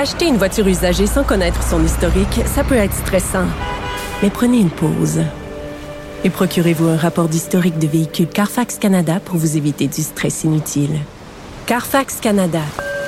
Acheter 0.00 0.28
une 0.28 0.36
voiture 0.36 0.68
usagée 0.68 1.08
sans 1.08 1.24
connaître 1.24 1.60
son 1.60 1.84
historique, 1.84 2.42
ça 2.46 2.62
peut 2.62 2.76
être 2.76 2.94
stressant. 2.94 3.46
Mais 4.22 4.30
prenez 4.30 4.60
une 4.60 4.70
pause. 4.70 5.22
Et 6.22 6.30
procurez-vous 6.30 6.86
un 6.86 6.96
rapport 6.96 7.28
d'historique 7.28 7.80
de 7.80 7.88
véhicule 7.88 8.28
Carfax 8.28 8.78
Canada 8.78 9.18
pour 9.18 9.38
vous 9.38 9.56
éviter 9.56 9.88
du 9.88 10.02
stress 10.02 10.44
inutile. 10.44 11.00
Carfax 11.66 12.20
Canada. 12.20 12.60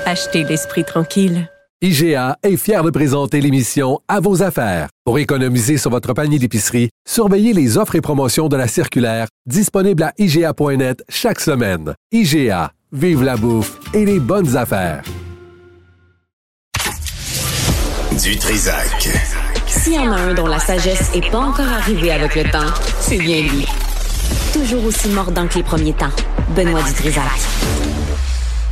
Achetez 0.05 0.43
l'esprit 0.43 0.83
tranquille. 0.83 1.49
IGA 1.81 2.37
est 2.43 2.57
fier 2.57 2.83
de 2.83 2.91
présenter 2.91 3.41
l'émission 3.41 4.01
À 4.09 4.19
vos 4.19 4.43
affaires. 4.43 4.89
Pour 5.05 5.21
économiser 5.21 5.79
sur 5.79 5.93
votre 5.93 6.13
panier 6.13 6.41
d'épicerie, 6.41 6.91
surveillez 7.09 7.53
les 7.53 7.79
offres 7.79 7.95
et 7.95 8.01
promotions 8.01 8.49
de 8.49 8.57
la 8.57 8.67
circulaire 8.67 9.29
disponible 9.47 10.03
à 10.03 10.13
IGA.net 10.19 11.05
chaque 11.09 11.39
semaine. 11.39 11.95
IGA, 12.11 12.73
vive 12.91 13.23
la 13.23 13.37
bouffe 13.37 13.79
et 13.95 14.05
les 14.05 14.19
bonnes 14.19 14.57
affaires. 14.57 15.05
Du 18.23 18.37
Trisac. 18.37 19.09
S'il 19.67 19.95
y 19.95 19.99
en 19.99 20.13
a 20.13 20.17
un 20.17 20.35
dont 20.35 20.47
la 20.47 20.59
sagesse 20.59 21.15
n'est 21.15 21.31
pas 21.31 21.39
encore 21.39 21.69
arrivée 21.69 22.13
avec 22.13 22.37
le 22.37 22.43
temps, 22.51 22.71
c'est 23.01 23.17
bien 23.17 23.41
lui. 23.43 23.67
Toujours 24.53 24.85
aussi 24.85 25.09
mordant 25.09 25.47
que 25.47 25.55
les 25.55 25.63
premiers 25.63 25.95
temps. 25.95 26.11
Benoît 26.55 26.83
Dutrisac. 26.83 27.25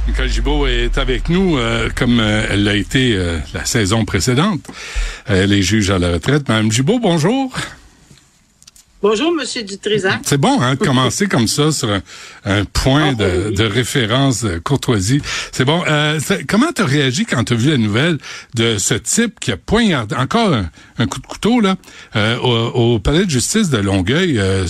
Nicole 0.06 0.28
Gibault 0.28 0.66
est 0.66 0.98
avec 0.98 1.30
nous, 1.30 1.56
euh, 1.56 1.88
comme 1.94 2.20
euh, 2.20 2.46
elle 2.50 2.64
l'a 2.64 2.74
été 2.74 3.14
euh, 3.14 3.38
la 3.54 3.64
saison 3.64 4.04
précédente. 4.04 4.60
Elle 5.26 5.52
est 5.54 5.62
juge 5.62 5.90
à 5.90 5.98
la 5.98 6.12
retraite. 6.12 6.46
Madame 6.48 6.70
Gibault, 6.70 6.98
bonjour. 6.98 7.50
Bonjour, 9.00 9.32
Monsieur 9.32 9.62
Dutrisac. 9.62 10.22
C'est 10.24 10.38
bon, 10.38 10.60
hein, 10.60 10.74
de 10.74 10.84
commencer 10.84 11.28
comme 11.28 11.46
ça 11.46 11.70
sur 11.70 11.88
un, 11.88 12.02
un 12.44 12.64
point 12.64 13.12
de, 13.12 13.50
de 13.50 13.62
référence 13.62 14.42
de 14.42 14.58
courtoisie. 14.58 15.22
C'est 15.52 15.64
bon. 15.64 15.84
Euh, 15.86 16.18
comment 16.48 16.72
tu 16.72 16.82
as 16.82 16.84
réagi 16.84 17.24
quand 17.24 17.44
tu 17.44 17.52
as 17.52 17.56
vu 17.56 17.70
la 17.70 17.76
nouvelle 17.76 18.18
de 18.56 18.76
ce 18.76 18.94
type 18.94 19.38
qui 19.38 19.52
a 19.52 19.56
poignardé, 19.56 20.16
encore 20.16 20.52
un, 20.52 20.68
un 20.98 21.06
coup 21.06 21.20
de 21.20 21.26
couteau, 21.28 21.60
là, 21.60 21.76
euh, 22.16 22.38
au, 22.38 22.94
au 22.94 22.98
palais 22.98 23.24
de 23.24 23.30
justice 23.30 23.70
de 23.70 23.78
Longueuil? 23.78 24.40
Euh, 24.40 24.66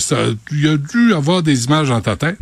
il 0.51 0.67
a 0.67 0.77
dû 0.77 1.15
avoir 1.15 1.41
des 1.41 1.65
images 1.65 1.89
dans 1.89 2.01
ta 2.01 2.15
tête? 2.15 2.37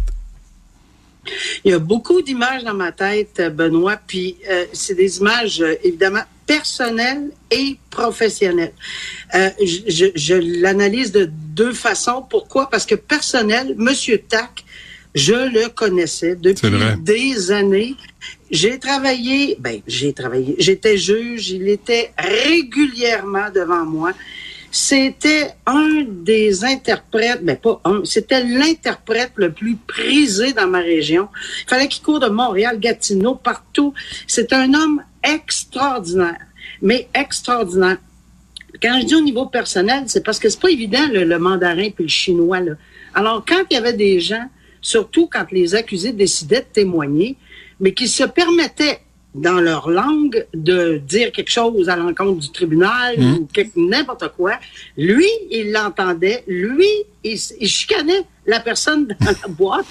Il 1.63 1.71
y 1.71 1.73
a 1.73 1.79
beaucoup 1.79 2.21
d'images 2.21 2.65
dans 2.65 2.73
ma 2.73 2.91
tête, 2.91 3.41
Benoît, 3.55 3.97
puis 4.05 4.35
euh, 4.49 4.65
c'est 4.73 4.95
des 4.95 5.19
images 5.19 5.63
évidemment 5.85 6.23
personnelles 6.47 7.29
et 7.51 7.77
professionnelles. 7.91 8.73
Euh, 9.35 9.49
je 9.59 9.79
je, 9.87 10.05
je 10.15 10.33
l'analyse 10.61 11.11
de 11.11 11.29
deux 11.29 11.73
façons. 11.73 12.25
Pourquoi? 12.27 12.69
Parce 12.69 12.85
que 12.85 12.95
personnel, 12.95 13.75
Monsieur 13.77 14.17
Tac, 14.17 14.63
je 15.13 15.33
le 15.33 15.69
connaissais 15.69 16.35
depuis 16.35 16.69
des 17.01 17.51
années. 17.51 17.95
J'ai 18.49 18.79
travaillé, 18.79 19.57
ben 19.59 19.81
j'ai 19.87 20.13
travaillé, 20.13 20.55
j'étais 20.57 20.97
juge, 20.97 21.49
il 21.49 21.67
était 21.67 22.13
régulièrement 22.17 23.49
devant 23.53 23.85
moi. 23.85 24.13
C'était 24.69 25.47
un 25.65 26.05
des 26.07 26.63
interprètes, 26.63 27.43
ben 27.43 27.57
pas 27.57 27.81
un, 27.85 28.01
c'était 28.03 28.43
l'interprète 28.43 29.31
le 29.35 29.51
plus 29.51 29.75
prisé 29.75 30.53
dans 30.53 30.67
ma 30.67 30.79
région. 30.79 31.29
Il 31.65 31.69
fallait 31.69 31.87
qu'il 31.87 32.03
court 32.03 32.19
de 32.19 32.29
Montréal, 32.29 32.79
Gatineau, 32.79 33.35
partout. 33.35 33.93
C'est 34.27 34.53
un 34.53 34.73
homme 34.73 35.01
extraordinaire, 35.35 36.41
mais 36.81 37.07
extraordinaire. 37.13 37.97
Quand 38.81 38.99
je 39.01 39.05
dis 39.05 39.15
au 39.15 39.21
niveau 39.21 39.45
personnel, 39.47 40.03
c'est 40.07 40.23
parce 40.23 40.39
que 40.39 40.49
c'est 40.49 40.59
pas 40.59 40.69
évident 40.69 41.07
le, 41.11 41.23
le 41.23 41.39
mandarin 41.39 41.89
puis 41.89 42.03
le 42.05 42.09
chinois. 42.09 42.59
Là. 42.59 42.73
Alors 43.15 43.43
quand 43.47 43.63
il 43.69 43.73
y 43.73 43.77
avait 43.77 43.93
des 43.93 44.19
gens, 44.19 44.45
surtout 44.81 45.27
quand 45.31 45.45
les 45.51 45.73
accusés 45.75 46.11
décidaient 46.13 46.61
de 46.61 46.73
témoigner, 46.73 47.35
mais 47.79 47.93
qui 47.93 48.07
se 48.07 48.23
permettaient 48.23 48.99
dans 49.35 49.59
leur 49.59 49.89
langue 49.89 50.45
de 50.53 50.97
dire 50.97 51.31
quelque 51.31 51.51
chose 51.51 51.89
à 51.89 51.95
l'encontre 51.95 52.39
du 52.39 52.51
tribunal 52.51 53.15
ou 53.19 53.45
quelque- 53.53 53.77
n'importe 53.77 54.29
quoi. 54.35 54.53
Lui, 54.97 55.27
il 55.51 55.71
l'entendait. 55.71 56.43
Lui, 56.47 56.87
il, 57.23 57.37
il 57.59 57.67
chicanait 57.67 58.23
la 58.47 58.59
personne 58.59 59.07
dans 59.07 59.15
la 59.25 59.47
boîte. 59.49 59.85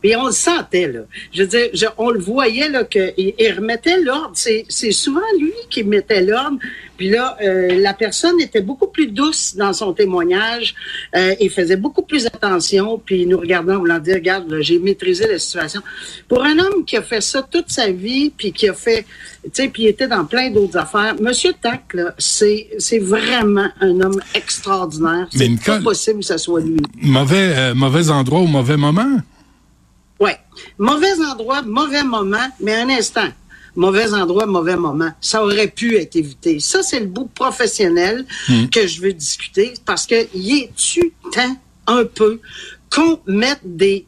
Puis 0.00 0.14
on 0.14 0.26
le 0.26 0.32
sentait, 0.32 0.86
là. 0.88 1.00
Je 1.32 1.42
veux 1.42 1.48
dire, 1.48 1.68
je- 1.72 1.86
on 1.98 2.10
le 2.10 2.20
voyait, 2.20 2.68
là, 2.68 2.84
qu'il 2.84 3.12
il 3.16 3.52
remettait 3.52 4.00
l'ordre. 4.00 4.32
C'est 4.34 4.64
c'est 4.68 4.92
souvent 4.92 5.20
lui 5.40 5.52
qui 5.70 5.82
mettait 5.84 6.22
l'ordre. 6.22 6.58
Puis 6.96 7.10
là, 7.10 7.36
euh, 7.42 7.78
la 7.80 7.92
personne 7.94 8.40
était 8.40 8.60
beaucoup 8.62 8.86
plus 8.88 9.06
douce 9.08 9.54
dans 9.56 9.72
son 9.72 9.92
témoignage. 9.92 10.74
Euh, 11.14 11.34
il 11.40 11.50
faisait 11.50 11.76
beaucoup 11.76 12.02
plus 12.02 12.26
attention. 12.26 12.98
Puis 13.04 13.22
il 13.22 13.28
nous 13.28 13.38
regardait 13.38 13.72
en 13.72 13.78
voulant 13.80 13.98
dire, 13.98 14.14
regarde, 14.14 14.50
là, 14.50 14.60
j'ai 14.60 14.78
maîtrisé 14.78 15.26
la 15.26 15.38
situation. 15.38 15.82
Pour 16.28 16.44
un 16.44 16.58
homme 16.58 16.84
qui 16.86 16.96
a 16.96 17.02
fait 17.02 17.20
ça 17.20 17.42
toute 17.42 17.70
sa 17.70 17.90
vie, 17.90 18.30
puis 18.36 18.52
qui 18.52 18.68
a 18.68 18.74
fait, 18.74 19.04
sais, 19.52 19.68
puis 19.68 19.84
il 19.84 19.88
était 19.88 20.08
dans 20.08 20.24
plein 20.24 20.50
d'autres 20.50 20.76
affaires. 20.76 21.14
Monsieur 21.20 21.52
Tac, 21.60 21.94
là, 21.94 22.14
c'est 22.18 22.68
c'est 22.78 22.98
vraiment 22.98 23.68
un 23.80 24.00
homme 24.00 24.20
extraordinaire. 24.34 25.28
Mais 25.34 25.50
C'est 25.56 25.64
pas 25.64 25.80
possible 25.80 26.20
que 26.20 26.26
ce 26.26 26.38
soit 26.38 26.60
lui. 26.60 26.80
Mauvais, 27.02 27.52
euh, 27.56 27.74
mauvais 27.74 28.10
endroit 28.10 28.40
au 28.40 28.46
mauvais 28.46 28.76
moment? 28.76 29.20
Ouais. 30.20 30.38
Mauvais 30.78 31.12
endroit, 31.32 31.62
mauvais 31.62 32.02
moment, 32.02 32.48
mais 32.60 32.74
un 32.74 32.88
instant. 32.88 33.28
Mauvais 33.74 34.14
endroit, 34.14 34.46
mauvais 34.46 34.76
moment. 34.76 35.10
Ça 35.20 35.44
aurait 35.44 35.68
pu 35.68 35.96
être 35.96 36.16
évité. 36.16 36.60
Ça, 36.60 36.82
c'est 36.82 37.00
le 37.00 37.06
bout 37.06 37.26
professionnel 37.26 38.24
que 38.72 38.86
je 38.86 39.02
veux 39.02 39.12
discuter 39.12 39.74
parce 39.84 40.06
que 40.06 40.26
y 40.34 40.60
est-tu 40.60 41.12
temps 41.30 41.56
un 41.86 42.04
peu 42.04 42.40
qu'on 42.90 43.20
mette 43.26 43.60
des... 43.62 44.06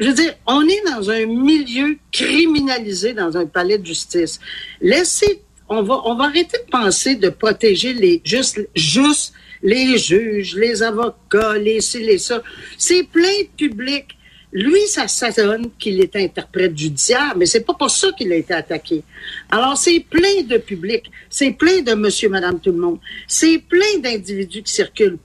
Je 0.00 0.06
veux 0.06 0.14
dire, 0.14 0.34
on 0.46 0.66
est 0.66 0.82
dans 0.86 1.10
un 1.10 1.26
milieu 1.26 1.98
criminalisé 2.10 3.12
dans 3.12 3.36
un 3.36 3.44
palais 3.44 3.76
de 3.76 3.84
justice. 3.84 4.40
Laissez, 4.80 5.42
on 5.68 5.82
va, 5.82 6.00
on 6.06 6.14
va 6.14 6.24
arrêter 6.24 6.56
de 6.56 6.70
penser 6.70 7.16
de 7.16 7.28
protéger 7.28 7.92
les, 7.92 8.22
juste, 8.24 8.58
juste 8.74 9.34
les 9.62 9.98
juges, 9.98 10.54
les 10.56 10.82
avocats, 10.82 11.58
les 11.58 11.82
ci, 11.82 11.98
les 11.98 12.16
ça. 12.16 12.42
C'est 12.78 13.02
plein 13.02 13.42
de 13.42 13.48
public. 13.58 14.16
Lui, 14.52 14.80
ça 14.88 15.06
s'adonne 15.06 15.70
qu'il 15.78 16.00
est 16.00 16.16
interprète 16.16 16.76
judiciaire, 16.76 17.34
mais 17.36 17.46
c'est 17.46 17.60
pas 17.60 17.74
pour 17.74 17.90
ça 17.90 18.10
qu'il 18.12 18.32
a 18.32 18.36
été 18.36 18.54
attaqué. 18.54 19.02
Alors, 19.50 19.76
c'est 19.76 20.00
plein 20.00 20.42
de 20.42 20.56
public, 20.56 21.10
c'est 21.28 21.52
plein 21.52 21.82
de 21.82 21.92
monsieur, 21.92 22.30
madame, 22.30 22.58
tout 22.58 22.72
le 22.72 22.78
monde. 22.78 22.98
C'est 23.28 23.58
plein 23.58 23.98
d'individus 24.02 24.62
qui 24.62 24.72
circulent. 24.72 25.18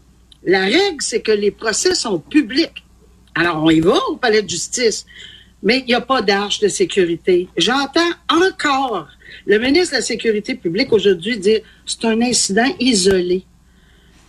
La 0.44 0.66
règle, 0.66 0.98
c'est 1.00 1.22
que 1.22 1.32
les 1.32 1.50
procès 1.50 1.96
sont 1.96 2.20
publics. 2.20 2.85
Alors, 3.36 3.62
on 3.64 3.70
y 3.70 3.82
va 3.82 4.00
au 4.10 4.16
palais 4.16 4.42
de 4.42 4.50
justice, 4.50 5.06
mais 5.62 5.80
il 5.80 5.86
n'y 5.86 5.94
a 5.94 6.02
pas 6.02 6.22
d'arche 6.22 6.60
de 6.60 6.70
sécurité. 6.70 7.50
J'entends 7.58 8.12
encore 8.30 9.08
le 9.46 9.60
ministre 9.60 9.92
de 9.92 9.98
la 9.98 10.02
Sécurité 10.02 10.56
publique 10.56 10.94
aujourd'hui 10.94 11.38
dire 11.38 11.62
c'est 11.86 12.06
un 12.06 12.22
incident 12.22 12.74
isolé. 12.80 13.44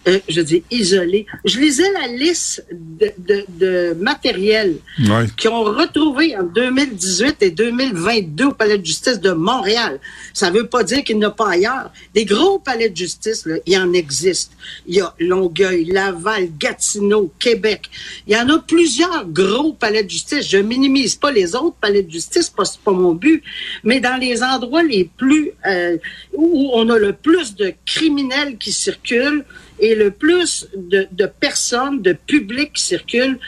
Euh, 0.09 0.21
je 0.29 0.41
dis 0.41 0.63
isolé. 0.71 1.27
Je 1.45 1.59
lisais 1.59 1.91
la 1.93 2.07
liste 2.07 2.65
de, 2.71 3.11
de, 3.19 3.45
de 3.59 3.97
matériel 4.01 4.77
Ouais. 5.09 5.27
qui 5.37 5.49
ont 5.49 5.65
retrouvé 5.65 6.37
en 6.37 6.45
2018 6.45 7.37
et 7.43 7.51
2022 7.51 8.45
au 8.47 8.53
palais 8.53 8.79
de 8.79 8.87
justice 8.87 9.21
de 9.21 9.33
Montréal. 9.33 9.99
Ça 10.33 10.51
veut 10.51 10.67
pas 10.69 10.85
dire 10.85 11.03
qu'il 11.03 11.19
n'y 11.19 11.25
en 11.25 11.29
a 11.29 11.33
pas 11.33 11.51
ailleurs. 11.51 11.91
Des 12.15 12.25
gros 12.25 12.59
palais 12.61 12.89
de 12.89 12.97
justice, 12.97 13.47
là, 13.47 13.57
il 13.67 13.73
y 13.73 13.79
en 13.79 13.93
existe. 13.93 14.53
Il 14.87 14.95
y 14.95 15.01
a 15.01 15.13
Longueuil, 15.19 15.85
Laval, 15.87 16.49
Gatineau, 16.59 17.33
Québec. 17.39 17.91
Il 18.27 18.35
y 18.35 18.37
en 18.37 18.49
a 18.49 18.59
plusieurs 18.61 19.27
gros 19.27 19.73
palais 19.73 20.05
de 20.05 20.11
justice. 20.11 20.49
Je 20.49 20.59
minimise 20.59 21.17
pas 21.17 21.33
les 21.33 21.55
autres 21.57 21.77
palais 21.81 22.03
de 22.03 22.11
justice, 22.11 22.49
parce 22.49 22.71
que 22.71 22.77
c'est 22.77 22.85
pas 22.85 22.93
mon 22.93 23.15
but. 23.15 23.43
Mais 23.83 23.99
dans 24.01 24.19
les 24.21 24.43
endroits 24.43 24.83
les 24.85 25.11
plus 25.17 25.51
euh, 25.67 25.97
où 26.33 26.71
on 26.75 26.89
a 26.91 26.99
le 26.99 27.13
plus 27.13 27.55
de 27.57 27.73
criminels 27.85 28.57
qui 28.59 28.73
circulent 28.73 29.45
et 29.79 29.95
le 29.95 30.11
plus 30.11 30.69
de, 30.77 31.07
de 31.13 31.27
personnes, 31.27 32.03
de 32.03 32.13
public 32.13 32.73
qui 32.75 32.83
circulent, 32.83 33.39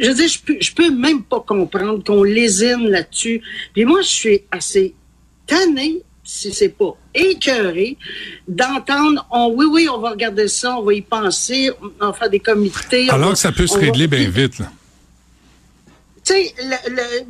je 0.00 0.08
veux 0.08 0.14
dire, 0.14 0.28
je 0.28 0.38
peux, 0.40 0.56
je 0.60 0.72
peux 0.74 0.90
même 0.90 1.22
pas 1.22 1.40
comprendre 1.40 2.04
qu'on 2.04 2.22
lésine 2.22 2.88
là-dessus. 2.90 3.40
Puis 3.72 3.84
moi, 3.84 4.02
je 4.02 4.08
suis 4.08 4.42
assez 4.50 4.94
tanné, 5.46 6.02
si 6.22 6.52
c'est 6.52 6.68
pas 6.68 6.94
écœuré, 7.14 7.96
d'entendre, 8.46 9.26
on, 9.30 9.52
oui, 9.54 9.66
oui, 9.70 9.88
on 9.88 9.98
va 9.98 10.10
regarder 10.10 10.46
ça, 10.48 10.76
on 10.78 10.82
va 10.82 10.92
y 10.92 11.00
penser, 11.00 11.70
on 12.00 12.06
va 12.08 12.12
faire 12.12 12.28
des 12.30 12.38
comités. 12.40 13.08
Alors 13.08 13.28
va- 13.28 13.32
que 13.34 13.38
ça 13.40 13.50
peut 13.50 13.66
se 13.66 13.74
va- 13.74 13.80
régler 13.80 14.06
bien 14.06 14.28
vite. 14.28 14.58
là. 14.58 14.70
tu 16.24 16.34
sais, 16.34 16.54
le- 16.62 16.94
le- 16.94 17.24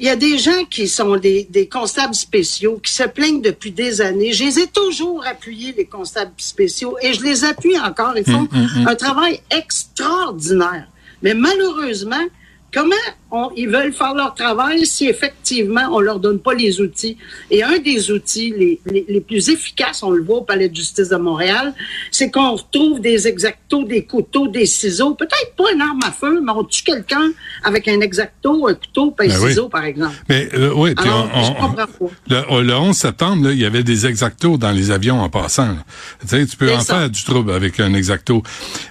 il 0.00 0.04
y 0.06 0.08
a 0.08 0.16
des 0.16 0.38
gens 0.38 0.64
qui 0.70 0.88
sont 0.88 1.16
des, 1.16 1.46
des, 1.50 1.68
constables 1.68 2.14
spéciaux, 2.14 2.80
qui 2.82 2.92
se 2.92 3.02
plaignent 3.04 3.42
depuis 3.42 3.72
des 3.72 4.00
années. 4.00 4.32
Je 4.32 4.44
les 4.44 4.60
ai 4.60 4.66
toujours 4.66 5.24
appuyés, 5.26 5.74
les 5.76 5.86
constables 5.86 6.32
spéciaux, 6.38 6.96
et 7.02 7.12
je 7.12 7.22
les 7.22 7.44
appuie 7.44 7.78
encore. 7.78 8.16
Ils 8.16 8.24
font 8.24 8.38
Hum, 8.38 8.48
hum, 8.52 8.68
hum. 8.76 8.88
un 8.88 8.94
travail 8.94 9.40
extraordinaire. 9.50 10.86
Mais 11.22 11.34
malheureusement, 11.34 12.24
comment 12.72 12.94
on, 13.30 13.50
ils 13.56 13.68
veulent 13.68 13.92
faire 13.92 14.14
leur 14.14 14.34
travail 14.34 14.86
si 14.86 15.06
effectivement 15.06 15.88
on 15.92 16.00
leur 16.00 16.18
donne 16.20 16.38
pas 16.38 16.54
les 16.54 16.80
outils? 16.80 17.16
Et 17.50 17.62
un 17.62 17.78
des 17.78 18.10
outils 18.10 18.52
les, 18.56 18.80
les, 18.86 19.04
les 19.08 19.20
plus 19.20 19.48
efficaces, 19.50 20.02
on 20.02 20.10
le 20.10 20.22
voit 20.22 20.38
au 20.38 20.42
Palais 20.42 20.68
de 20.68 20.76
justice 20.76 21.08
de 21.08 21.16
Montréal, 21.16 21.74
c'est 22.10 22.30
qu'on 22.30 22.52
retrouve 22.56 23.00
des 23.00 23.26
exactos, 23.28 23.86
des 23.86 24.04
couteaux, 24.04 24.48
des 24.48 24.66
ciseaux, 24.66 25.14
peut-être 25.14 25.54
pas 25.56 25.72
une 25.74 25.80
arme 25.82 26.00
à 26.06 26.10
feu, 26.12 26.40
mais 26.42 26.52
on 26.54 26.64
tue 26.64 26.82
quelqu'un 26.82 27.30
avec 27.64 27.88
un 27.88 28.00
exacto, 28.00 28.66
un 28.68 28.74
couteau, 28.74 29.14
un 29.18 29.24
Ben 29.26 29.38
oui. 29.40 29.48
ciseau, 29.50 29.68
par 29.68 29.84
exemple. 29.84 30.14
Mais 30.28 30.48
euh, 30.54 30.72
oui, 30.74 30.94
puis 30.94 31.06
Alors, 31.06 31.30
on, 31.34 31.42
je 31.44 31.50
on- 31.50 31.54
comprends 31.54 31.74
pas. 31.76 32.46
le, 32.56 32.62
le 32.62 32.74
11 32.74 32.96
septembre, 32.96 33.44
là, 33.48 33.52
il 33.52 33.58
y 33.58 33.64
avait 33.64 33.82
des 33.82 34.06
exactos 34.06 34.58
dans 34.58 34.70
les 34.72 34.90
avions 34.90 35.20
en 35.20 35.28
passant. 35.28 35.76
Tu 36.22 36.28
sais, 36.28 36.46
tu 36.46 36.56
peux 36.56 36.72
en 36.74 36.80
ça. 36.80 36.98
faire 37.00 37.10
du 37.10 37.22
trouble 37.24 37.52
avec 37.52 37.78
un 37.80 37.92
exacto. 37.94 38.42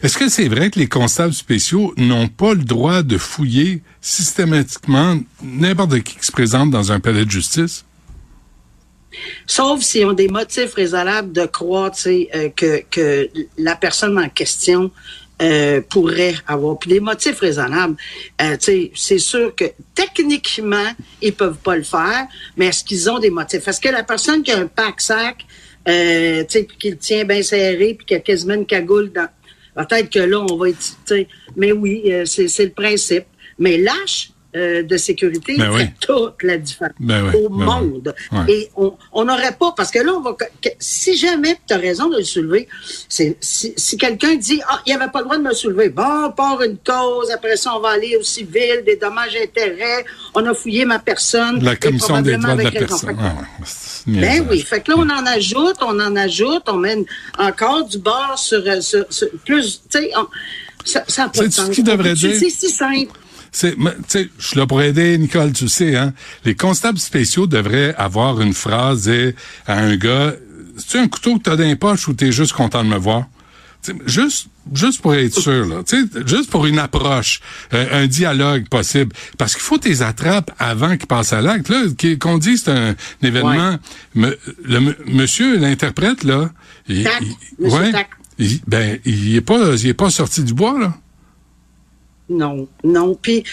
Est-ce 0.04 0.18
que 0.18 0.30
c'est 0.30 0.48
vrai 0.48 0.70
que 0.70 0.80
les 0.80 0.88
constables 0.88 1.34
spéciaux 1.34 1.94
n'ont 1.98 2.28
pas 2.28 2.54
le 2.54 2.64
droit 2.64 3.02
de 3.04 3.18
fouiller 3.18 3.67
systématiquement 4.02 5.20
n'importe 5.42 6.02
qui 6.02 6.16
qui 6.18 6.26
se 6.26 6.32
présente 6.32 6.70
dans 6.72 6.92
un 6.92 7.00
palais 7.00 7.26
de 7.26 7.32
justice? 7.32 7.84
Sauf 9.46 9.82
s'ils 9.82 10.06
ont 10.06 10.14
des 10.14 10.28
motifs 10.28 10.74
raisonnables 10.74 11.32
de 11.32 11.46
croire 11.46 11.92
euh, 12.06 12.50
que, 12.50 12.84
que 12.90 13.30
la 13.58 13.76
personne 13.76 14.18
en 14.20 14.30
question 14.30 14.92
euh, 15.42 15.82
pourrait 15.88 16.36
avoir. 16.48 16.78
Puis 16.80 16.90
des 16.90 17.00
motifs 17.00 17.40
raisonnables, 17.40 17.96
euh, 18.42 18.58
c'est 18.60 19.20
sûr 19.20 19.54
que 19.56 19.66
techniquement, 19.94 20.92
ils 21.22 21.34
peuvent 21.34 21.58
pas 21.58 21.76
le 21.76 21.84
faire, 21.84 22.28
mais 22.56 22.68
est-ce 22.68 22.84
qu'ils 22.84 23.10
ont 23.10 23.20
des 23.20 23.30
motifs? 23.30 23.68
Est-ce 23.68 23.80
que 23.80 23.90
la 23.90 24.04
personne 24.04 24.44
qui 24.44 24.52
a 24.52 24.58
un 24.58 24.68
pack-sac, 24.68 25.46
euh, 25.88 26.44
qui 26.80 26.90
le 26.90 26.98
tient 26.98 27.24
bien 27.24 27.44
serré, 27.44 27.94
puis 27.98 28.06
qui 28.06 28.16
a 28.16 28.20
quasiment 28.20 28.56
une 28.56 28.66
cagoule 28.66 29.12
dans... 29.12 29.28
Peut-être 29.76 30.10
que 30.10 30.20
là, 30.20 30.40
on 30.40 30.58
va 30.58 30.70
être... 30.70 31.28
Mais 31.56 31.72
oui, 31.72 32.02
euh, 32.08 32.26
c'est 32.26 32.66
le 32.66 32.72
principe. 32.72 33.26
Mais 33.60 33.78
lâche 33.78 34.32
euh, 34.56 34.82
de 34.82 34.96
sécurité 34.98 35.56
Ben 35.58 35.70
oui. 35.72 35.82
fait 35.82 35.94
toute 36.00 36.42
la 36.42 36.58
différence 36.58 36.96
Ben 37.02 37.26
oui, 37.28 37.36
au 37.46 37.50
ben 37.50 37.66
monde. 37.66 38.16
Et 38.48 38.70
on 38.78 38.96
on 39.12 39.26
n'aurait 39.26 39.52
pas, 39.60 39.74
parce 39.76 39.92
que 39.92 40.00
là, 40.00 40.14
on 40.14 40.22
va, 40.22 40.34
que- 40.34 40.70
si 40.80 41.18
jamais, 41.18 41.58
tu 41.68 41.74
as 41.74 41.78
raison 41.78 42.08
de 42.10 42.18
le 42.18 42.24
soulever, 42.24 42.68
c'est 43.10 43.36
si, 43.42 43.74
si 43.76 43.98
quelqu'un 43.98 44.36
dit, 44.36 44.62
ah, 44.70 44.82
il 44.86 44.96
n'y 44.96 44.96
avait 45.02 45.12
pas 45.12 45.20
le 45.20 45.26
droit 45.26 45.38
de 45.38 45.44
me 45.44 45.54
soulever, 45.54 45.90
bon, 45.90 46.04
on 46.28 46.32
part 46.32 46.62
une 46.64 46.78
cause, 46.78 47.30
après 47.30 47.58
ça, 47.58 47.76
on 47.76 47.82
va 47.82 47.90
aller 47.90 48.16
au 48.16 48.24
civil, 48.24 48.84
des 48.86 48.96
dommages 48.96 49.36
et 49.36 49.44
intérêts, 49.44 50.06
on 50.34 50.46
a 50.46 50.54
fouillé 50.54 50.86
ma 50.86 51.00
personne. 51.00 51.62
La 51.62 51.76
commission 51.76 52.22
des 52.22 52.38
droits 52.38 52.56
de 52.56 52.62
la 52.64 52.72
personne. 52.72 53.18
Ah 53.20 53.34
c'est 53.66 54.12
ben 54.12 54.48
oui, 54.50 54.62
fait 54.62 54.80
que 54.80 54.92
là, 54.92 54.98
on 54.98 55.10
en 55.10 55.26
ajoute, 55.26 55.76
on 55.82 56.00
en 56.00 56.16
ajoute, 56.16 56.64
on 56.68 56.78
mène 56.78 57.04
encore 57.38 57.84
du 57.86 57.98
bord 57.98 58.36
sur, 58.40 58.64
euh, 58.66 58.80
sur- 58.80 59.06
sur- 59.10 59.28
plus, 59.46 59.82
tu 59.92 60.00
sais, 60.00 60.12
ça, 60.86 61.04
ça 61.08 61.26
a 61.26 61.30
pas 61.30 61.40
de 61.40 61.44
Sais-tu 61.44 61.52
ce 61.52 61.62
sens. 61.66 61.76
qu'il 61.76 61.84
devrait 61.84 62.16
C'est- 62.16 62.28
dire? 62.30 62.38
C'est 62.40 62.50
si 62.50 62.70
simple. 62.70 63.12
C'est, 63.52 63.78
mais, 63.78 63.92
tu 63.96 64.04
sais, 64.08 64.30
je 64.38 64.48
suis 64.48 64.58
là 64.58 64.66
pour 64.68 64.82
aider, 64.82 65.18
Nicole, 65.18 65.52
tu 65.54 65.68
sais, 65.68 65.96
hein. 65.96 66.14
Les 66.46 66.56
constables 66.56 67.00
spéciaux 67.00 67.48
devraient 67.48 67.96
avoir 67.96 68.42
une 68.42 68.54
phrase 68.54 69.08
et, 69.08 69.36
à 69.66 69.78
un 69.80 69.96
gars, 69.96 70.34
c'est 70.78 71.00
un 71.00 71.08
couteau 71.08 71.38
que 71.38 71.44
t'as 71.44 71.56
dans 71.56 71.64
les 71.64 71.76
poches 71.76 72.08
ou 72.08 72.14
t'es 72.14 72.32
juste 72.32 72.54
content 72.54 72.84
de 72.84 72.90
me 72.90 72.98
voir? 72.98 73.26
Juste, 74.06 74.48
juste 74.74 75.02
pour 75.02 75.16
être 75.16 75.40
sûr, 75.40 75.66
là. 75.66 75.78
Tu 75.88 76.02
sais, 76.02 76.08
juste 76.26 76.50
pour 76.50 76.66
une 76.66 76.78
approche, 76.78 77.40
euh, 77.74 78.04
un 78.04 78.08
dialogue 78.08 78.68
possible. 78.68 79.14
Parce 79.38 79.54
qu'il 79.54 79.62
faut 79.62 79.78
tes 79.78 80.02
attrapes 80.02 80.52
avant 80.60 80.98
qu'ils 80.98 81.08
passent 81.08 81.32
à 81.32 81.42
l'acte, 81.42 81.70
là. 81.70 81.84
Qu'on 82.20 82.38
dise 82.38 82.64
c'est 82.66 82.72
un, 82.72 82.96
événement. 83.24 83.78
Me- 84.14 84.38
le, 84.66 84.94
monsieur, 85.08 85.58
l'interprète, 85.58 86.24
là. 86.26 86.50
il- 86.90 87.04
Tac, 87.06 87.22
il- 87.22 87.66
ouais, 87.70 87.92
il- 88.40 88.60
ben, 88.68 89.00
il 89.06 89.36
est 89.38 89.42
pas, 89.42 89.76
il 89.76 89.88
est 89.88 89.94
pas 89.94 90.10
sorti 90.10 90.44
du 90.44 90.54
bois, 90.54 90.78
là. 90.78 90.94
Non, 92.30 92.68
non. 92.84 93.16
Puis 93.16 93.44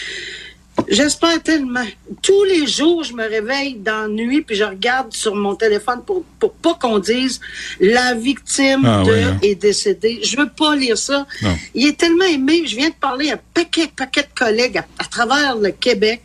j'espère 0.89 1.41
tellement. 1.41 1.85
Tous 2.21 2.43
les 2.43 2.67
jours, 2.67 3.03
je 3.03 3.13
me 3.13 3.23
réveille 3.27 3.75
dans 3.75 4.03
la 4.03 4.07
nuit 4.07 4.41
puis 4.41 4.55
je 4.55 4.63
regarde 4.63 5.13
sur 5.13 5.33
mon 5.35 5.55
téléphone 5.55 6.01
pour 6.05 6.23
pour 6.39 6.53
pas 6.53 6.73
qu'on 6.73 6.99
dise 6.99 7.39
la 7.79 8.13
victime 8.13 8.81
Ah 8.85 9.03
de 9.05 9.11
oui, 9.11 9.23
hein. 9.23 9.39
est 9.41 9.55
décédée. 9.55 10.19
Je 10.23 10.35
veux 10.37 10.49
pas 10.49 10.75
lire 10.75 10.97
ça. 10.97 11.25
Non. 11.41 11.55
Il 11.73 11.87
est 11.87 11.97
tellement 11.97 12.25
aimé. 12.25 12.63
Je 12.65 12.75
viens 12.75 12.89
de 12.89 12.95
parler 12.95 13.31
à 13.31 13.35
un 13.35 13.39
paquet, 13.53 13.87
paquet 13.95 14.23
de 14.23 14.37
collègues 14.37 14.77
à, 14.77 14.85
à 14.99 15.05
travers 15.05 15.55
le 15.55 15.71
Québec. 15.71 16.21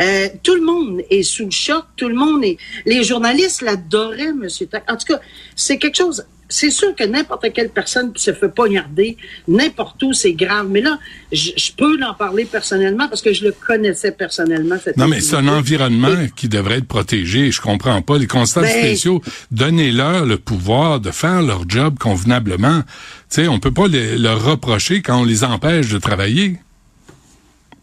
Euh, 0.00 0.28
tout 0.42 0.54
le 0.54 0.62
monde 0.62 1.02
est 1.10 1.22
sous 1.22 1.44
le 1.44 1.50
choc. 1.50 1.84
Tout 1.96 2.08
le 2.08 2.14
monde 2.14 2.42
est. 2.42 2.56
Les 2.86 3.04
journalistes 3.04 3.60
l'adoraient, 3.60 4.32
Monsieur 4.32 4.66
Tac. 4.66 4.90
En 4.90 4.96
tout 4.96 5.12
cas, 5.12 5.20
c'est 5.54 5.76
quelque 5.76 5.98
chose. 5.98 6.24
C'est 6.50 6.70
sûr 6.70 6.94
que 6.94 7.04
n'importe 7.04 7.46
quelle 7.54 7.70
personne 7.70 8.12
qui 8.12 8.22
se 8.22 8.34
fait 8.34 8.48
poignarder, 8.48 9.16
n'importe 9.48 10.02
où, 10.02 10.12
c'est 10.12 10.34
grave. 10.34 10.66
Mais 10.68 10.80
là, 10.82 10.98
je, 11.32 11.50
je 11.56 11.72
peux 11.72 11.96
en 12.04 12.12
parler 12.12 12.44
personnellement 12.44 13.08
parce 13.08 13.22
que 13.22 13.32
je 13.32 13.44
le 13.44 13.52
connaissais 13.52 14.12
personnellement. 14.12 14.76
Cette 14.82 14.96
Non, 14.98 15.08
mais 15.08 15.20
c'est 15.20 15.36
un 15.36 15.48
environnement 15.48 16.14
qui 16.36 16.48
devrait 16.48 16.78
être 16.78 16.88
protégé. 16.88 17.50
Je 17.50 17.60
comprends 17.60 18.02
pas. 18.02 18.18
Les 18.18 18.26
constables 18.26 18.66
Ben- 18.66 18.84
spéciaux, 18.86 19.22
donnez-leur 19.50 20.26
le 20.26 20.36
pouvoir 20.36 21.00
de 21.00 21.10
faire 21.10 21.40
leur 21.40 21.68
job 21.68 21.98
convenablement. 21.98 22.80
Tu 23.30 23.42
sais, 23.42 23.48
on 23.48 23.58
peut 23.60 23.72
pas 23.72 23.86
les- 23.88 24.18
leur 24.18 24.44
reprocher 24.44 25.02
quand 25.02 25.20
on 25.20 25.24
les 25.24 25.44
empêche 25.44 25.88
de 25.88 25.98
travailler. 25.98 26.56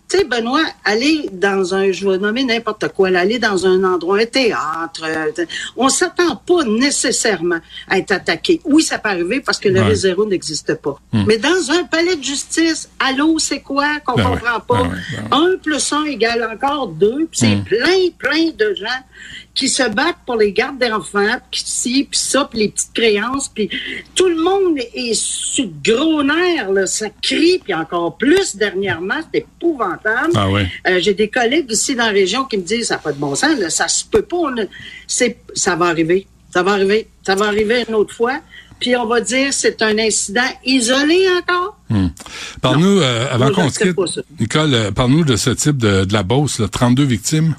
Tu 0.10 0.18
sais, 0.20 0.24
Benoît, 0.24 0.64
aller 0.86 1.30
dans 1.34 1.74
un, 1.76 1.92
je 1.92 2.08
vais 2.10 2.18
nommer 2.18 2.44
n'importe 2.46 2.88
quoi, 2.94 3.10
aller 3.10 3.40
dans 3.40 3.66
un 3.66 3.84
endroit, 3.84 4.20
un 4.20 4.26
théâtre, 4.26 5.04
euh, 5.04 5.46
on 5.76 5.90
s'attend 5.90 6.38
pas 6.38 6.64
nécessairement 6.64 7.60
à 7.90 7.98
être 7.98 8.12
attaqué. 8.14 8.62
Oui, 8.64 8.84
ça 8.84 9.00
peut 9.00 9.10
arriver 9.10 9.42
parce 9.42 9.60
que 9.60 9.68
le 9.68 9.82
Ouais. 9.82 10.26
n'existe 10.26 10.76
pas. 10.76 10.98
Mais 11.12 11.38
dans 11.38 11.72
un 11.72 11.84
palais 11.84 12.16
de 12.16 12.24
justice, 12.24 12.90
allô, 13.00 13.38
c'est 13.38 13.60
quoi 13.60 14.00
qu'on 14.06 14.16
Ben 14.16 14.24
ouais, 14.32 14.38
comprend 14.40 14.60
pas? 14.62 14.84
ben 14.84 14.90
ouais, 14.92 14.98
ben 15.30 15.38
Un 15.38 15.58
plus 15.58 15.92
un 15.94 16.06
égale 16.06 16.50
encore 16.54 16.88
deux, 16.88 17.28
puis 17.30 17.40
c'est 17.40 17.64
plein, 17.66 18.10
plein 18.18 18.52
de 18.58 18.74
gens 18.76 18.88
qui 19.58 19.70
se 19.70 19.82
battent 19.90 20.20
pour 20.26 20.36
les 20.36 20.52
gardes 20.54 20.78
d'enfants, 20.78 21.40
puis 21.50 21.64
ci, 21.66 22.08
puis 22.10 22.20
ça, 22.20 22.48
puis 22.50 22.60
les 22.60 22.70
petites 22.70 22.94
créances, 22.94 23.50
puis 23.50 23.68
tout 24.14 24.28
le 24.30 24.36
monde 24.36 24.78
est 24.94 25.16
sur 25.16 25.66
gros 25.84 26.22
nerfs, 26.22 26.72
là, 26.72 26.86
ça 26.86 27.08
crie, 27.24 27.60
puis 27.64 27.74
encore 27.74 28.18
plus 28.18 28.56
dernièrement, 28.56 29.16
c'est 29.34 29.40
épouvantable. 29.40 30.34
Ah 30.36 30.50
ouais. 30.52 30.68
Euh, 30.88 31.00
J'ai 31.02 31.16
des 31.16 31.28
collègues 31.30 31.72
ici 31.72 31.96
dans 31.96 32.06
la 32.06 32.12
région 32.12 32.46
qui 32.46 32.58
me 32.58 32.62
disent 32.64 32.90
ça 32.90 32.96
n'a 32.96 33.00
pas 33.00 33.12
de 33.14 33.18
bon 33.18 33.34
sens, 33.34 33.58
là, 33.58 33.72
ça 33.72 33.88
se 33.88 34.06
peut 34.06 34.22
pas. 34.22 34.38
on 34.38 34.58
a- 34.60 34.66
c'est, 35.08 35.38
ça 35.56 35.76
va 35.76 35.88
arriver. 35.88 36.28
Ça 36.54 36.62
va 36.62 36.74
arriver. 36.74 37.08
Ça 37.26 37.34
va 37.36 37.48
arriver 37.48 37.84
une 37.90 37.96
autre 37.96 38.14
fois. 38.14 38.40
Puis 38.80 38.96
on 38.96 39.08
va 39.08 39.22
dire 39.22 39.52
c'est 39.54 39.82
un 39.82 39.98
incident 39.98 40.48
isolé 40.64 41.26
encore. 41.40 41.78
Hmm. 41.90 42.10
Parle-nous, 42.62 43.00
euh, 43.00 43.26
avant 43.32 43.52
qu'on 43.52 43.70
se 43.72 43.80
quitte. 43.80 43.96
Nicole, 44.40 44.74
euh, 44.76 44.92
parle-nous 44.92 45.24
de 45.24 45.36
ce 45.36 45.50
type 45.50 45.78
de, 45.78 46.06
de 46.06 46.14
la 46.14 46.22
Beauce, 46.22 46.60
là, 46.60 46.68
32 46.68 47.04
victimes? 47.04 47.56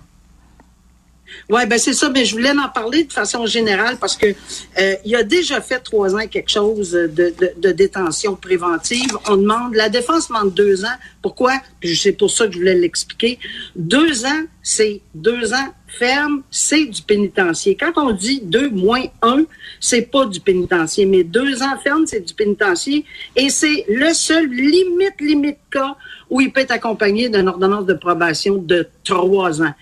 Oui, 1.50 1.64
ben 1.66 1.78
c'est 1.78 1.94
ça, 1.94 2.10
mais 2.10 2.26
je 2.26 2.34
voulais 2.34 2.50
en 2.50 2.68
parler 2.68 3.04
de 3.04 3.12
façon 3.12 3.46
générale 3.46 3.96
parce 3.98 4.18
que 4.18 4.26
euh, 4.26 4.94
il 5.06 5.16
a 5.16 5.22
déjà 5.22 5.62
fait 5.62 5.80
trois 5.80 6.14
ans 6.14 6.26
quelque 6.26 6.50
chose 6.50 6.90
de, 6.90 7.08
de, 7.08 7.52
de 7.56 7.70
détention 7.72 8.36
préventive. 8.36 9.16
On 9.26 9.38
demande, 9.38 9.74
la 9.74 9.88
défense 9.88 10.28
demande 10.28 10.52
deux 10.52 10.84
ans. 10.84 10.96
Pourquoi? 11.22 11.54
C'est 11.82 12.12
pour 12.12 12.30
ça 12.30 12.46
que 12.46 12.52
je 12.52 12.58
voulais 12.58 12.74
l'expliquer. 12.74 13.38
Deux 13.74 14.26
ans, 14.26 14.42
c'est 14.62 15.00
deux 15.14 15.54
ans 15.54 15.68
ferme, 15.88 16.42
c'est 16.50 16.84
du 16.84 17.00
pénitencier. 17.00 17.74
Quand 17.74 17.92
on 17.96 18.12
dit 18.12 18.42
deux 18.42 18.68
moins 18.68 19.04
un, 19.22 19.44
c'est 19.80 20.02
pas 20.02 20.26
du 20.26 20.40
pénitencier, 20.40 21.06
mais 21.06 21.24
deux 21.24 21.62
ans 21.62 21.78
ferme, 21.82 22.06
c'est 22.06 22.20
du 22.20 22.34
pénitencier. 22.34 23.06
Et 23.36 23.48
c'est 23.48 23.86
le 23.88 24.12
seul 24.12 24.46
limite, 24.50 25.18
limite 25.18 25.58
cas 25.70 25.96
où 26.30 26.40
il 26.40 26.52
peut 26.52 26.60
être 26.60 26.72
accompagné 26.72 27.28
d'une 27.28 27.48
ordonnance 27.48 27.86
de 27.86 27.94
probation 27.94 28.56
de 28.56 28.88
trois 29.04 29.62
ans. 29.62 29.72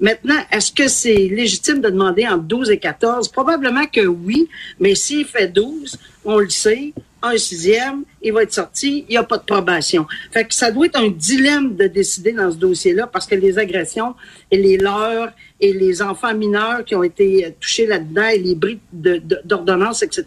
Maintenant, 0.00 0.38
est-ce 0.50 0.72
que 0.72 0.88
c'est 0.88 1.14
légitime 1.14 1.80
de 1.80 1.90
demander 1.90 2.26
entre 2.26 2.44
12 2.44 2.70
et 2.70 2.78
14? 2.78 3.28
Probablement 3.28 3.86
que 3.86 4.06
oui, 4.06 4.48
mais 4.78 4.94
s'il 4.94 5.24
fait 5.24 5.48
12, 5.48 5.96
on 6.24 6.38
le 6.38 6.50
sait, 6.50 6.92
un 7.28 7.38
sixième, 7.38 8.02
il 8.22 8.32
va 8.32 8.42
être 8.42 8.52
sorti, 8.52 9.04
il 9.08 9.12
n'y 9.12 9.16
a 9.16 9.22
pas 9.22 9.38
de 9.38 9.44
probation. 9.44 10.06
Fait 10.32 10.44
que 10.46 10.54
ça 10.54 10.70
doit 10.70 10.86
être 10.86 10.98
un 10.98 11.08
dilemme 11.08 11.76
de 11.76 11.86
décider 11.86 12.32
dans 12.32 12.50
ce 12.50 12.56
dossier-là 12.56 13.06
parce 13.06 13.26
que 13.26 13.34
les 13.34 13.58
agressions 13.58 14.14
et 14.50 14.56
les 14.58 14.76
leurs 14.78 15.30
et 15.60 15.72
les 15.72 16.02
enfants 16.02 16.34
mineurs 16.34 16.84
qui 16.84 16.94
ont 16.94 17.02
été 17.02 17.46
euh, 17.46 17.50
touchés 17.58 17.86
là-dedans 17.86 18.26
et 18.28 18.38
les 18.38 18.54
briques 18.54 18.82
d'ordonnance, 18.92 20.02
etc., 20.02 20.24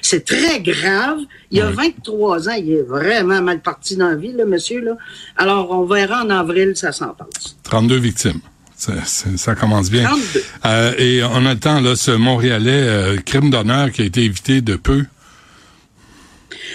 c'est 0.00 0.24
très 0.24 0.60
grave. 0.60 1.18
Il 1.50 1.58
y 1.58 1.60
a 1.60 1.70
23 1.70 2.48
ans, 2.48 2.52
il 2.58 2.72
est 2.72 2.82
vraiment 2.82 3.40
mal 3.42 3.60
parti 3.60 3.96
dans 3.96 4.08
la 4.08 4.16
vie, 4.16 4.32
le 4.32 4.44
monsieur. 4.46 4.80
Là. 4.80 4.96
Alors, 5.36 5.70
on 5.70 5.84
verra 5.84 6.24
en 6.24 6.30
avril 6.30 6.72
sa 6.76 6.90
sentence. 6.92 7.56
32 7.62 7.96
victimes. 7.96 8.40
Ça, 8.76 8.94
ça- 9.04 9.28
ça 9.36 9.54
commence 9.54 9.88
bien. 9.90 10.04
32. 10.08 10.42
Euh, 10.66 10.92
et 10.98 11.22
on 11.22 11.46
a 11.46 11.54
le 11.54 11.60
temps, 11.60 11.80
là, 11.80 11.94
ce 11.94 12.10
Montréalais, 12.10 12.70
euh, 12.72 13.16
crime 13.24 13.50
d'honneur 13.50 13.92
qui 13.92 14.02
a 14.02 14.04
été 14.04 14.22
évité 14.22 14.60
de 14.60 14.74
peu. 14.74 15.04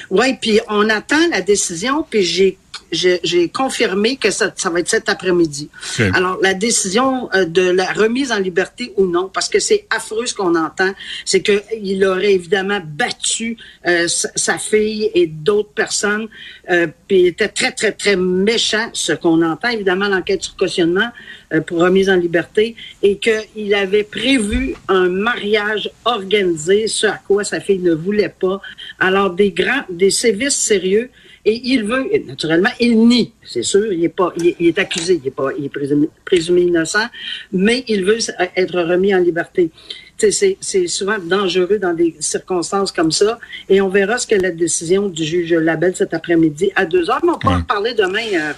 Oui, 0.09 0.35
puis 0.39 0.59
on 0.69 0.89
attend 0.89 1.27
la 1.31 1.41
décision, 1.41 2.05
puis 2.09 2.23
j'ai 2.23 2.57
j'ai 2.91 3.49
confirmé 3.49 4.17
que 4.17 4.31
ça, 4.31 4.51
ça, 4.55 4.69
va 4.69 4.79
être 4.79 4.89
cet 4.89 5.09
après-midi. 5.09 5.69
Alors, 6.13 6.37
la 6.41 6.53
décision 6.53 7.29
euh, 7.33 7.45
de 7.45 7.61
la 7.61 7.91
remise 7.91 8.31
en 8.31 8.39
liberté 8.39 8.93
ou 8.97 9.05
non, 9.05 9.29
parce 9.33 9.49
que 9.49 9.59
c'est 9.59 9.85
affreux 9.89 10.25
ce 10.25 10.33
qu'on 10.33 10.55
entend, 10.55 10.91
c'est 11.25 11.41
qu'il 11.41 12.05
aurait 12.05 12.33
évidemment 12.33 12.79
battu 12.83 13.57
euh, 13.85 14.07
sa, 14.07 14.57
fille 14.57 15.11
et 15.13 15.27
d'autres 15.27 15.69
personnes, 15.69 16.27
euh, 16.69 16.87
puis 17.07 17.21
il 17.21 17.27
était 17.27 17.47
très, 17.47 17.71
très, 17.71 17.91
très 17.91 18.15
méchant, 18.15 18.89
ce 18.93 19.13
qu'on 19.13 19.41
entend 19.41 19.69
évidemment 19.69 20.07
l'enquête 20.07 20.43
sur 20.43 20.55
cautionnement 20.55 21.09
euh, 21.53 21.61
pour 21.61 21.79
remise 21.79 22.09
en 22.09 22.15
liberté, 22.15 22.75
et 23.03 23.17
qu'il 23.17 23.73
avait 23.73 24.03
prévu 24.03 24.75
un 24.87 25.09
mariage 25.09 25.89
organisé, 26.05 26.87
ce 26.87 27.07
à 27.07 27.19
quoi 27.27 27.43
sa 27.43 27.59
fille 27.59 27.79
ne 27.79 27.93
voulait 27.93 28.33
pas. 28.39 28.61
Alors, 28.99 29.31
des 29.31 29.51
grands, 29.51 29.83
des 29.89 30.11
sévices 30.11 30.55
sérieux, 30.55 31.09
et 31.49 31.61
il 31.63 31.85
veut, 31.85 32.05
naturellement, 32.27 32.69
il 32.77 33.07
nie, 33.07 33.31
c'est 33.41 33.63
sûr, 33.63 33.93
il 33.93 34.03
est 34.03 34.09
pas, 34.09 34.33
il 34.35 34.67
est, 34.67 34.77
accusé, 34.79 35.17
il 35.23 35.25
est 35.25 35.31
pas, 35.31 35.47
il 35.57 35.63
est 35.63 35.69
présumé, 35.69 36.09
présumé, 36.25 36.63
innocent, 36.63 37.07
mais 37.53 37.85
il 37.87 38.03
veut 38.03 38.17
être 38.57 38.81
remis 38.81 39.15
en 39.15 39.19
liberté. 39.19 39.71
C'est 40.17 40.57
souvent 40.87 41.17
dangereux 41.23 41.79
dans 41.79 41.93
des 41.93 42.17
circonstances 42.19 42.91
comme 42.91 43.13
ça. 43.13 43.39
Et 43.69 43.79
on 43.79 43.87
verra 43.87 44.17
ce 44.17 44.27
que 44.27 44.35
la 44.35 44.51
décision 44.51 45.07
du 45.07 45.23
juge 45.23 45.53
Labelle 45.53 45.95
cet 45.95 46.13
après-midi 46.13 46.71
à 46.75 46.85
deux 46.85 47.09
heures. 47.09 47.21
Mais 47.23 47.31
on 47.31 47.39
peut 47.39 47.47
en 47.47 47.61
parler 47.61 47.93
demain. 47.93 48.25
Euh, 48.33 48.51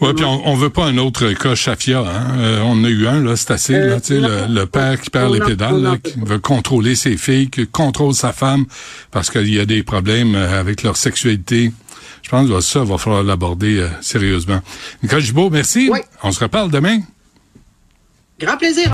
oui, 0.00 0.12
puis 0.14 0.24
on, 0.24 0.48
on 0.48 0.54
veut 0.54 0.70
pas 0.70 0.86
un 0.86 0.96
autre 0.98 1.30
cas 1.32 1.54
Chafia. 1.54 2.00
Hein? 2.00 2.38
Euh, 2.38 2.62
on 2.64 2.84
a 2.84 2.88
eu 2.88 3.06
un, 3.06 3.22
là, 3.22 3.36
c'est 3.36 3.50
assez. 3.50 3.72
là, 3.74 3.98
euh, 4.10 4.46
le, 4.46 4.54
le, 4.60 4.66
père 4.66 5.00
qui 5.00 5.10
perd 5.10 5.34
les 5.34 5.40
pédales, 5.40 5.98
qui 6.02 6.14
veut 6.24 6.38
contrôler 6.38 6.94
ses 6.94 7.16
filles, 7.16 7.50
qui 7.50 7.66
contrôle 7.66 8.14
sa 8.14 8.32
femme 8.32 8.64
parce 9.10 9.30
qu'il 9.30 9.52
y 9.52 9.60
a 9.60 9.66
des 9.66 9.82
problèmes 9.82 10.34
avec 10.34 10.82
leur 10.82 10.96
sexualité. 10.96 11.72
Je 12.24 12.30
pense 12.30 12.48
que 12.48 12.60
ça 12.60 12.82
va 12.82 12.96
falloir 12.96 13.22
l'aborder 13.22 13.86
sérieusement. 14.00 14.60
Nicole 15.02 15.20
Gibault, 15.20 15.50
merci. 15.50 15.90
On 16.22 16.32
se 16.32 16.40
reparle 16.40 16.70
demain. 16.70 17.00
Grand 18.40 18.56
plaisir. 18.56 18.90